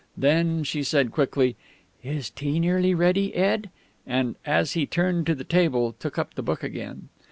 [0.17, 1.55] Then she said quickly,
[2.03, 3.69] "Is tea nearly ready, Ed?"
[4.07, 7.09] and, as he turned to the table, took up the book again.